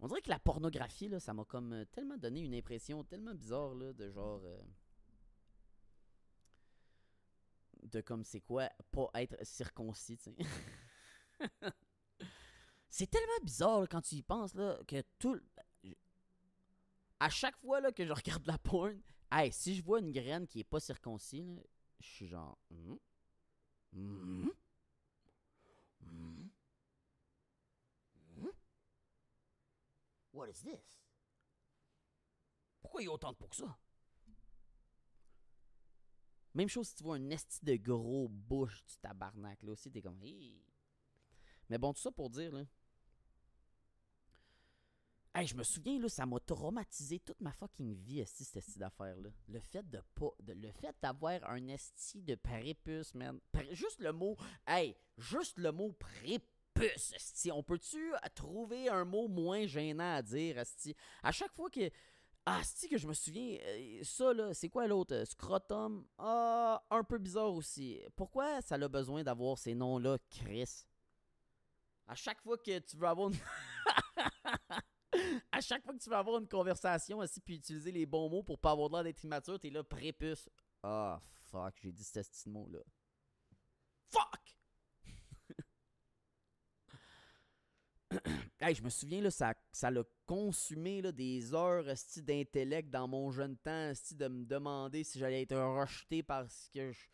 [0.00, 3.34] On dirait que la pornographie, là, ça m'a comme euh, tellement donné une impression tellement
[3.34, 4.40] bizarre, là, de genre.
[4.44, 4.60] euh,
[7.82, 10.30] De comme c'est quoi, pas être circoncis, tu
[12.88, 15.40] c'est tellement bizarre, là, quand tu y penses, là, que tout.
[17.20, 20.46] À chaque fois, là, que je regarde la porn, Hey, si je vois une graine
[20.46, 21.62] qui est pas circoncis, là,
[22.00, 22.58] je suis genre.
[22.70, 22.96] Hmm?
[23.92, 24.48] Hmm?
[26.00, 26.48] Hmm?
[30.32, 31.02] What is this?
[32.80, 33.76] Pourquoi il y a autant de peau que ça?
[36.54, 39.62] Même chose si tu vois un esti de gros bouche du tabarnak.
[39.62, 40.22] Là aussi, t'es comme.
[40.22, 40.64] Hey.
[41.68, 42.64] Mais bon, tout ça pour dire, là.
[45.38, 48.80] Hey, je me souviens, là, ça m'a traumatisé toute ma fucking vie, esti, cette esti
[48.80, 49.30] d'affaire-là.
[49.46, 50.32] Le fait de pas.
[50.44, 53.38] le fait d'avoir un esti de prépuce, man.
[53.70, 54.36] Juste le mot.
[54.66, 57.52] Hey, juste le mot prépuce, esti.
[57.52, 60.96] On peut-tu trouver un mot moins gênant à dire, esti?
[61.22, 61.88] À chaque fois que.
[62.44, 65.14] Ah, que je me souviens, euh, ça, là, c'est quoi l'autre?
[65.14, 66.04] Euh, Scrotum?
[66.18, 68.00] Ah, un peu bizarre aussi.
[68.16, 70.84] Pourquoi ça a besoin d'avoir ces noms-là, Chris?
[72.08, 73.36] À chaque fois que tu veux avoir une...
[75.52, 78.42] à chaque fois que tu veux avoir une conversation aussi puis utiliser les bons mots
[78.42, 80.48] pour pas avoir l'air d'être immature, t'es là prépuce.
[80.82, 82.80] Ah fuck, j'ai dit ce petit mot là.
[84.10, 84.56] Fuck!
[88.60, 91.84] hey, je me souviens là, ça ça l'a consumé là, des heures
[92.16, 97.06] d'intellect dans mon jeune temps, de me demander si j'allais être rejeté parce que je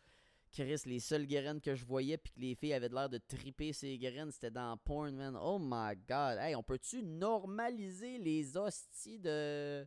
[0.55, 3.73] Chris, les seules graines que je voyais puis que les filles avaient l'air de triper
[3.73, 5.37] ces graines, c'était dans porn, man.
[5.41, 6.37] Oh my god.
[6.39, 9.85] Hey, on peut-tu normaliser les hosties de.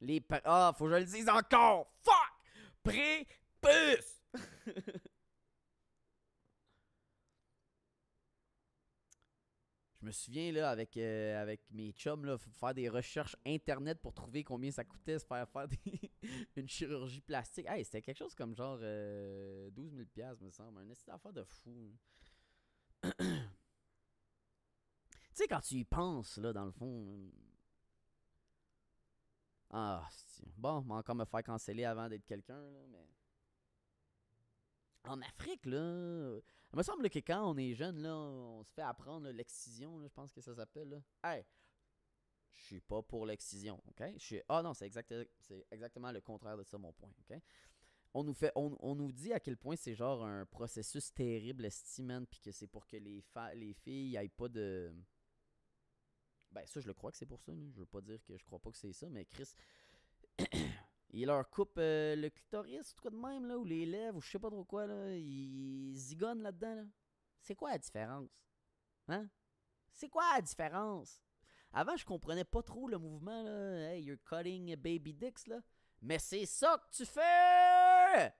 [0.00, 0.24] Les.
[0.44, 1.92] Ah, faut que je le dise encore!
[2.04, 2.14] Fuck!
[2.84, 4.22] Prépuce!
[10.06, 14.44] me souviens, là, avec, euh, avec mes chums, là, faire des recherches internet pour trouver
[14.44, 15.66] combien ça coûtait se faire faire
[16.56, 17.66] une chirurgie plastique.
[17.68, 20.78] Hey, c'était quelque chose comme genre euh, 12 000 piastres, me semble.
[20.78, 21.92] Un esti d'affaire de fou.
[23.02, 23.12] tu
[25.32, 27.06] sais, quand tu y penses, là, dans le fond...
[27.08, 27.30] euh,
[29.70, 30.08] Ah,
[30.56, 33.06] bon, je encore me faire canceller avant d'être quelqu'un, là, mais...
[35.04, 36.40] En Afrique, là...
[36.72, 40.08] Il me semble que quand on est jeune, là, on se fait apprendre l'excision, je
[40.08, 41.02] pense que ça s'appelle.
[41.22, 41.44] Hey!
[42.52, 44.02] Je suis pas pour l'excision, ok?
[44.48, 45.14] Ah non, c'est exact...
[45.70, 47.38] exactement le contraire de ça, mon point, ok?
[48.14, 51.66] On nous, fait, on, on nous dit à quel point c'est genre un processus terrible,
[51.66, 53.22] esti, man, puis que c'est pour que les,
[53.54, 54.92] les filles aillent pas de...
[56.50, 57.64] Ben ça, je le crois que c'est pour ça, là.
[57.74, 59.54] je veux pas dire que je crois pas que c'est ça, mais Chris...
[61.18, 64.20] Il leur coupe euh, le clitoris, ou quoi de même, là, ou les lèvres, ou
[64.20, 65.16] je sais pas trop quoi, là.
[65.16, 66.84] Ils zigonnent là-dedans, là.
[67.40, 68.28] C'est quoi la différence?
[69.08, 69.26] Hein?
[69.90, 71.22] C'est quoi la différence?
[71.72, 73.92] Avant, je comprenais pas trop le mouvement, là.
[73.92, 75.60] Hey, you're cutting baby dicks, là.
[76.02, 78.34] Mais c'est ça que tu fais!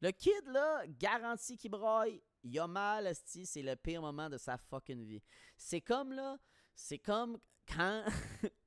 [0.00, 2.22] Le kid, là, garanti qu'il braille.
[2.42, 5.22] Il a mal, c'est le pire moment de sa fucking vie.
[5.58, 6.38] C'est comme, là,
[6.74, 8.06] c'est comme quand...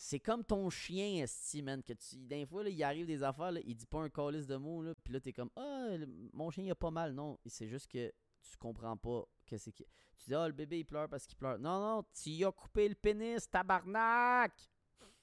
[0.00, 2.16] c'est comme ton chien, esti, man, que tu...
[2.16, 4.80] D'un fois, là, il arrive des affaires, là, il dit pas un calice de mots,
[4.80, 7.12] là, puis là, t'es comme, ah, le- mon chien, il a pas mal.
[7.12, 8.08] Non, c'est juste que
[8.40, 9.72] tu comprends pas que c'est.
[9.72, 9.84] Tu
[10.28, 11.58] dis, ah, le bébé, il pleure parce qu'il pleure.
[11.58, 14.52] Non, non, tu y as coupé le pénis, tabarnak!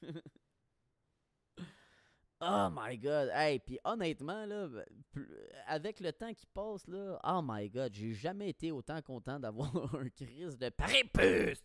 [2.41, 3.29] Oh my god.
[3.33, 4.67] Hey, puis honnêtement, là,
[5.67, 9.71] avec le temps qui passe, là, oh my god, j'ai jamais été autant content d'avoir
[9.95, 11.63] un crise de prépuce.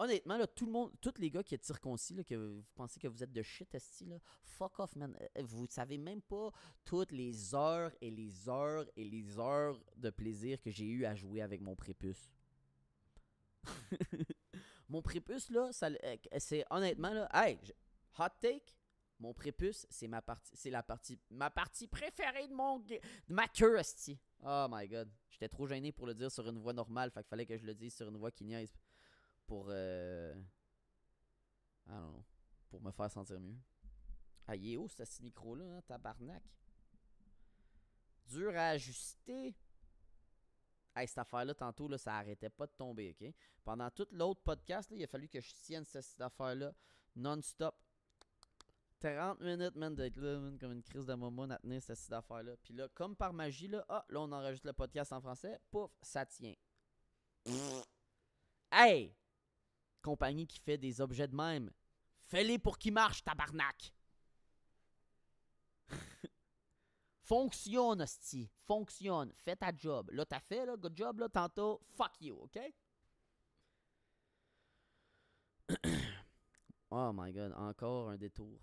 [0.00, 2.98] Honnêtement, là, tout le monde, tous les gars qui êtes circoncis, là, que vous pensez
[2.98, 5.14] que vous êtes de shit esti, là, fuck off, man.
[5.36, 6.50] Euh, Vous savez même pas
[6.86, 11.14] toutes les heures et les heures et les heures de plaisir que j'ai eu à
[11.14, 12.32] jouer avec mon prépuce.
[14.88, 17.58] mon prépuce, là, euh, c'est honnêtement, là, hey,
[18.18, 18.74] hot take,
[19.18, 23.48] mon prépuce, c'est ma partie, c'est la partie, ma partie préférée de mon, de ma
[23.48, 24.18] queue, esti.
[24.42, 27.44] Oh my god, j'étais trop gêné pour le dire sur une voix normale, fait fallait
[27.44, 28.72] que je le dise sur une voix qui niaise
[29.50, 30.32] pour, euh,
[31.88, 32.24] I don't know,
[32.68, 33.58] pour me faire sentir mieux.
[34.46, 36.44] Ah, il est haut, ce micro-là, hein, tabarnak?
[38.26, 39.56] Dur à ajuster.
[40.94, 43.34] Hey, cette affaire-là, tantôt, là, ça arrêtait pas de tomber, OK?
[43.64, 46.72] Pendant tout l'autre podcast, là, il a fallu que je tienne cette, affaire-là
[47.16, 47.74] non-stop.
[49.00, 52.56] 30 minutes, man, d'être là, comme une crise de moment à tenir cette affaire-là.
[52.62, 55.58] Puis là, comme par magie, là, ah, là, on enregistre le podcast en français.
[55.72, 56.54] Pouf, ça tient.
[58.70, 59.19] Hey!
[60.02, 61.70] Compagnie qui fait des objets de même.
[62.26, 63.92] Fais-les pour qu'ils marchent, tabarnak!
[67.22, 68.50] Fonctionne, hostie.
[68.66, 69.32] Fonctionne.
[69.36, 70.10] Fais ta job.
[70.12, 71.80] Là, t'as fait, là, good job, là, tantôt.
[71.96, 72.58] Fuck you, OK?
[76.90, 78.60] oh my god, encore un détour.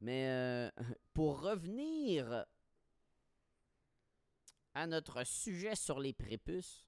[0.00, 0.70] Mais euh,
[1.12, 2.46] pour revenir
[4.74, 6.87] à notre sujet sur les prépuces,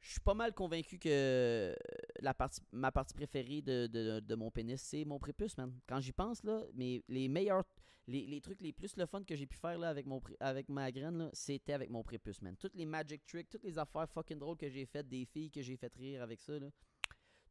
[0.00, 1.74] je suis pas mal convaincu que
[2.20, 3.86] la partie, ma partie préférée de,
[4.20, 5.72] de- mon pénis, c'est mon prépuce, man.
[5.88, 7.64] Quand j'y pense, là, mais les meilleurs,
[8.06, 10.68] les, les trucs les plus le fun que j'ai pu faire là, avec, mon, avec
[10.68, 12.56] ma graine, c'était avec mon prépuce, man.
[12.56, 15.62] Toutes les magic tricks, toutes les affaires fucking drôles que j'ai faites, des filles que
[15.62, 16.68] j'ai fait rire avec ça, là,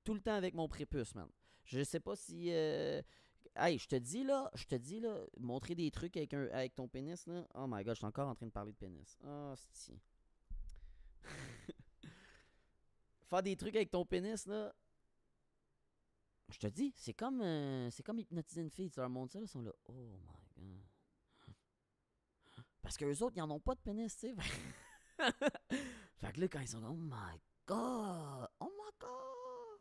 [0.03, 1.27] tout le temps avec mon prépuce, man.
[1.65, 2.51] Je sais pas si...
[2.51, 3.01] euh,
[3.57, 6.75] Hey, je te dis là, je te dis là, montrer des trucs avec, un, avec
[6.75, 7.47] ton pénis là.
[7.55, 9.17] Oh my god, je suis encore en train de parler de pénis.
[9.25, 9.93] Oh, si.
[13.25, 14.73] Faire des trucs avec ton pénis là.
[16.49, 19.39] Je te dis, c'est comme euh, c'est comme hypnotiser une fille, tu leur montres ça,
[19.39, 19.71] là, ils sont là.
[19.85, 20.19] Oh
[20.53, 20.75] my
[21.39, 21.55] god.
[22.81, 24.35] Parce que les autres, ils en ont pas de pénis, tu sais.
[26.17, 29.79] fait que là, quand ils sont là, oh my god, oh my god.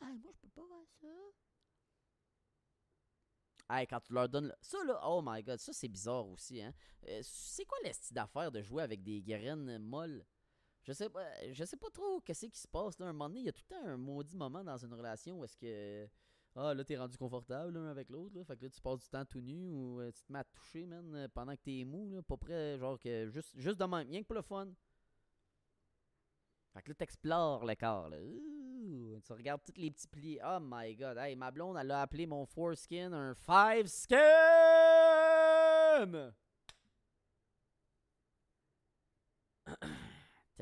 [0.00, 1.06] Hey, moi, je peux pas voir ça.
[3.70, 4.52] Hey, quand tu leur donnes.
[4.60, 6.74] Ça, là, oh my god, ça, c'est bizarre aussi, hein.
[7.06, 10.26] Euh, c'est quoi le style d'affaire de jouer avec des graines molles?
[10.84, 13.06] Je sais pas, je sais pas trop qu'est-ce qui se passe, là.
[13.06, 15.38] Un moment donné, il y a tout le temps un maudit moment dans une relation
[15.38, 16.08] où est-ce que.
[16.54, 18.42] Ah, là, t'es rendu confortable l'un avec l'autre.
[18.44, 20.44] Fait que là, tu passes du temps tout nu ou euh, tu te mets à
[20.44, 22.20] toucher, man, euh, pendant que t'es mou, là.
[22.22, 23.28] Pas près, genre que.
[23.30, 24.68] Juste, juste de même, rien que pour le fun.
[26.74, 28.20] Fait que là, t'explores le corps, là.
[28.20, 30.38] Ouh, tu regardes tous les petits plis.
[30.44, 31.16] Oh my god.
[31.16, 34.18] Hey, ma blonde, elle a appelé mon foreskin un five skin!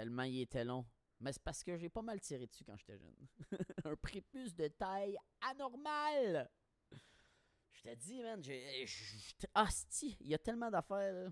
[0.01, 0.87] Tellement il était long.
[1.21, 3.29] Mais c'est parce que j'ai pas mal tiré dessus quand j'étais jeune.
[3.85, 6.51] un prépuce de taille anormale!
[7.69, 8.87] Je te dis, man, j'ai.
[9.55, 11.31] Hostie, il y a tellement d'affaires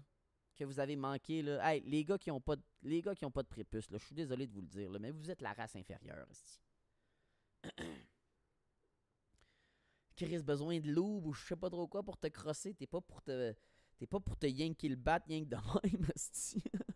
[0.54, 1.38] que vous avez manqué.
[1.62, 3.96] Hey, les gars qui ont pas de, les gars qui ont pas de prépuce, je
[3.96, 6.26] suis désolé de vous le dire, mais vous êtes la race inférieure.
[6.28, 6.60] hostie.
[10.14, 13.00] Chris, besoin de loup ou je sais pas trop quoi pour te crosser, t'es pas
[13.00, 13.54] pour te.
[13.96, 16.06] T'es pas pour te yanker le bat, yank de même.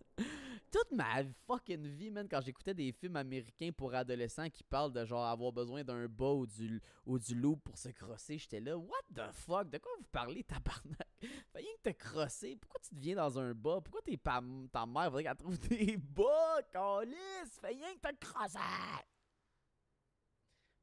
[0.73, 5.05] Toute ma fucking vie, man, quand j'écoutais des films américains pour adolescents qui parlent de
[5.05, 8.79] genre avoir besoin d'un bas ou du, ou du loup pour se crosser, j'étais là,
[8.79, 11.09] what the fuck, de quoi vous parlez, tabarnak?
[11.55, 13.83] Rien que te crosser, pourquoi tu deviens dans un bas?
[13.83, 17.61] Pourquoi t'es pas ta mère voudrait qu'elle trouve des bas, calice?
[17.63, 18.59] Rien que te crosser!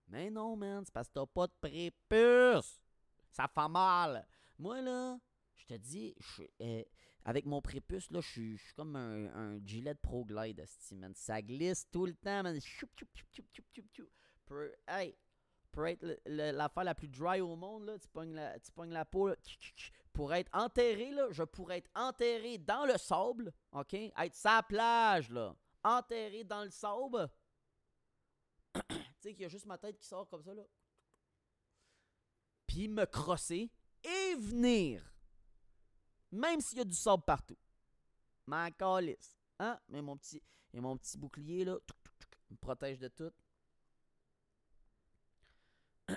[0.08, 2.80] Mais non, man, c'est parce que t'as pas de prépuce!
[3.32, 4.28] Ça fait mal!
[4.60, 5.18] Moi, là,
[5.56, 6.84] je te dis, je suis, euh,
[7.26, 11.14] avec mon prépuce, là, je suis comme un, Gillette Pro Glide, man.
[11.16, 12.60] Ça glisse tout le temps, man.
[12.62, 14.04] Choup, choup, choup,
[14.88, 15.16] hey,
[15.88, 19.30] être l'affaire la plus dry au monde, là, tu pognes la, peau,
[20.14, 23.94] pour être enterré, là, je pourrais être enterré dans le sable, ok?
[23.94, 27.30] Être sa plage, là, enterré dans le sable.
[28.90, 30.64] tu sais qu'il y a juste ma tête qui sort comme ça, là.
[32.68, 33.72] Puis me crosser
[34.04, 35.12] et venir.
[36.32, 37.58] Même s'il y a du sable partout.
[38.46, 39.38] Ma calice.
[39.60, 39.80] Hein?
[39.90, 40.42] Mais mon petit,
[40.74, 41.98] et mon petit bouclier, là, touc,
[42.50, 43.32] me protège de tout.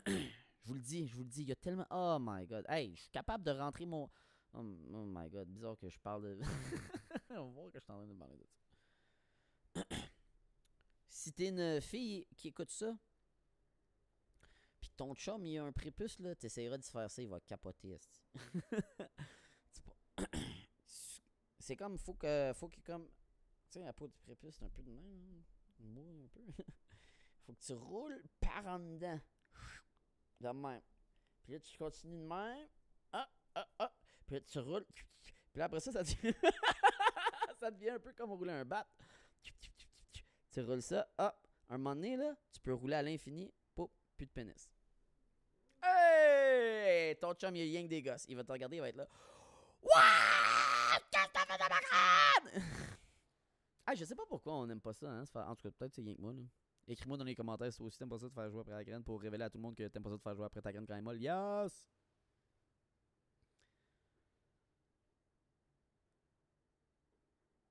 [0.07, 0.29] je
[0.65, 1.87] vous le dis, je vous le dis, il y a tellement...
[1.91, 2.65] Oh my God.
[2.69, 4.09] Hey, je suis capable de rentrer mon...
[4.55, 6.41] Oh, oh my God, bizarre que je parle de...
[7.31, 9.85] On va voir que je suis en train de parler de ça.
[11.09, 12.95] si t'es une fille qui écoute ça,
[14.81, 17.41] puis ton chum, il a un prépuce, là, t'essaieras de se faire ça, il va
[17.41, 17.97] capoter,
[21.63, 23.07] C'est comme, faut que, faut qu'il comme,
[23.71, 25.47] tu sais, la peau du prépuce, c'est un peu de même,
[25.81, 26.41] hein, un peu.
[27.47, 29.21] faut que tu roules par en dedans,
[30.41, 30.83] de même.
[31.45, 32.69] Puis là, tu continues de même,
[33.13, 33.93] ah, ah, ah,
[34.27, 35.05] puis là, tu roules, puis
[35.55, 38.85] là, après ça, ça devient, un peu comme rouler un bat.
[40.51, 44.27] Tu roules ça, hop, un moment donné, là, tu peux rouler à l'infini, poup, plus
[44.27, 44.69] de pénis.
[45.81, 47.17] Hey!
[47.21, 48.25] Ton chum, il a rien des gosses.
[48.29, 49.07] Il va te regarder, il va être là.
[49.83, 50.03] What?
[51.11, 52.32] Qu'est-ce que t'as fait de ma
[53.87, 55.25] ah, je sais pas pourquoi on aime pas ça, hein.
[55.35, 56.35] En tout cas, peut-être c'est rien que moi.
[56.89, 58.85] Écris-moi dans les commentaires si toi aussi t'aimes pas ça de faire jouer après la
[58.85, 60.61] graine pour révéler à tout le monde que t'aimes pas ça de faire jouer après
[60.61, 61.21] ta graine quand elle est molle.
[61.21, 61.89] Yes!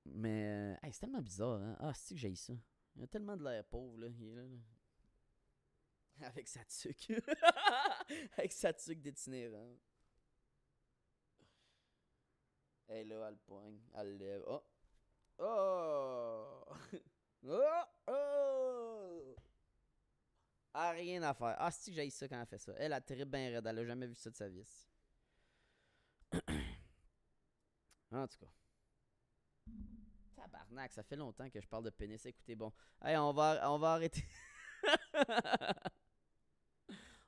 [0.04, 1.76] Mais, euh, c'est tellement bizarre, hein.
[1.80, 2.52] Ah, c'est que j'ai ça?
[2.96, 4.08] Il a tellement de l'air pauvre, là.
[4.08, 4.42] Il est là.
[6.28, 7.12] Avec sa tuque.
[8.38, 9.76] Avec sa tuque d'itinérant.
[12.92, 13.80] Là, elle poigne.
[13.94, 14.44] Elle lève.
[14.46, 14.62] Oh!
[15.38, 16.64] Oh!
[17.46, 17.84] oh!
[18.06, 19.36] Oh!
[20.74, 21.56] Ah, rien à faire.
[21.58, 22.72] Ah, c'est que j'ai ça quand elle fait ça?
[22.76, 23.66] Elle a terrible bien raide.
[23.66, 24.66] Elle a jamais vu ça de sa vie.
[28.12, 28.46] en tout cas.
[30.36, 32.24] Tabarnak, ça fait longtemps que je parle de pénis.
[32.26, 32.72] Écoutez, bon.
[33.02, 34.24] Hey, on va, on va arrêter.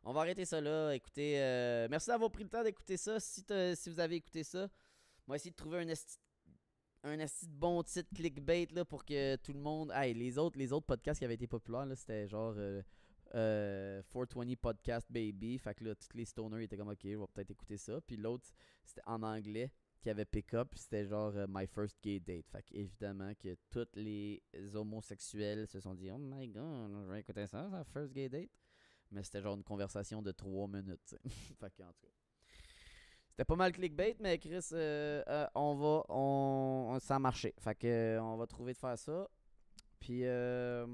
[0.02, 0.92] on va arrêter ça là.
[0.92, 3.18] Écoutez, euh, merci d'avoir pris le temps d'écouter ça.
[3.18, 3.44] Si,
[3.74, 4.68] si vous avez écouté ça,
[5.26, 6.18] va essayer de trouver un esti,
[7.02, 9.92] un asti de bon titre clickbait là, pour que tout le monde.
[10.14, 12.82] Les autres, les autres podcasts qui avaient été populaires, c'était genre euh,
[13.34, 15.58] euh, 420 Podcast Baby.
[15.58, 18.00] Fait que là, tous les stoners étaient comme ok, je vais peut-être écouter ça.
[18.00, 18.46] Puis l'autre,
[18.84, 19.70] c'était en anglais
[20.00, 22.48] qui avait pick up, c'était genre euh, My First Gay Date.
[22.50, 24.42] Fait que évidemment que tous les
[24.74, 28.50] homosexuels se sont dit Oh my god, je vais écouter ça, ça, First Gay Date.
[29.10, 31.16] Mais c'était genre une conversation de 3 minutes.
[31.60, 32.23] fait que en tout cas.
[33.34, 36.04] C'était pas mal clickbait, mais Chris, euh, euh, on va.
[36.08, 37.52] On, ça a marché.
[37.58, 39.28] Fait que euh, on va trouver de faire ça.
[39.98, 40.20] Puis.
[40.24, 40.86] Euh...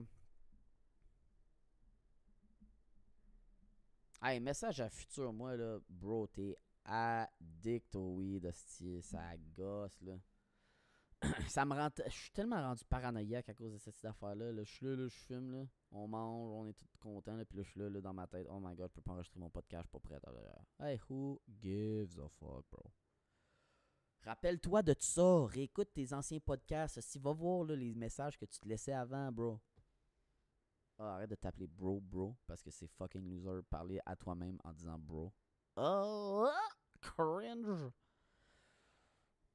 [4.22, 10.14] Hey, message à futur, moi là, bro, t'es addict au weed, hostie, ça gosse là.
[11.48, 11.90] ça me rend.
[12.06, 14.50] Je suis tellement rendu paranoïaque à cause de cette affaire-là.
[14.50, 14.64] là.
[14.64, 15.66] Je suis là, là, je fume, là.
[15.92, 17.44] On mange, on est tous contents, là.
[17.44, 18.46] Puis là, je suis là, là, dans ma tête.
[18.48, 20.20] Oh my god, je peux pas enregistrer mon podcast, je suis pas prêt.
[20.78, 22.92] Hey, who gives a fuck, bro?
[24.22, 25.46] Rappelle-toi de tout ça.
[25.46, 27.00] Réécoute tes anciens podcasts.
[27.00, 29.60] Si va voir là, les messages que tu te laissais avant, bro.
[30.98, 32.36] Ah, arrête de t'appeler bro, bro.
[32.46, 35.32] Parce que c'est fucking loser parler à toi-même en disant bro.
[35.76, 36.48] Oh,
[37.00, 37.90] cringe.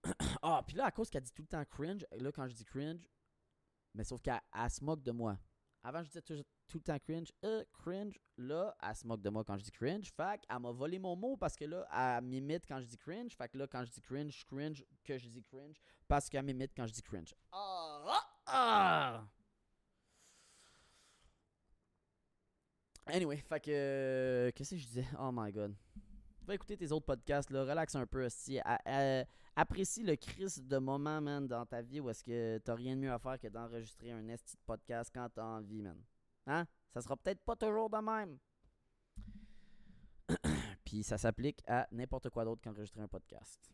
[0.41, 2.65] Ah, puis là, à cause qu'elle dit tout le temps cringe, là, quand je dis
[2.65, 3.01] cringe,
[3.95, 5.39] mais sauf qu'elle elle se moque de moi.
[5.87, 6.33] Avant, je disais tout,
[6.73, 8.17] le temps cringe, euh, cringe.
[8.39, 10.11] Là, elle se moque de moi quand je dis cringe.
[10.11, 13.35] Fait qu'elle m'a volé mon mot parce que là, elle m'imite quand je dis cringe.
[13.37, 16.71] Fait que là, quand je dis cringe, cringe que je dis cringe parce qu'elle m'imite
[16.75, 17.35] quand je dis cringe.
[17.51, 18.19] Ah!
[18.47, 19.27] ah!
[23.05, 23.71] Anyway, fait que.
[23.71, 25.07] euh, Qu'est-ce que je disais?
[25.19, 25.75] Oh my god.
[26.47, 27.63] Va écouter tes autres podcasts, là.
[27.63, 28.59] Relax un peu, aussi.
[29.55, 33.01] Apprécie le Chris de moment, man, dans ta vie où est-ce que t'as rien de
[33.01, 35.97] mieux à faire que d'enregistrer un esti de podcast quand t'as envie, man.
[36.47, 36.65] Hein?
[36.93, 38.37] Ça sera peut-être pas toujours de même.
[40.85, 43.71] Puis ça s'applique à n'importe quoi d'autre qu'enregistrer un podcast.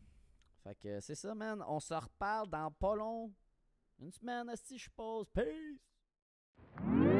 [0.62, 1.62] Fait que c'est ça, man.
[1.66, 3.32] On se reparle dans pas long.
[3.98, 5.28] Une semaine, esti, je suppose.
[5.30, 7.11] Peace!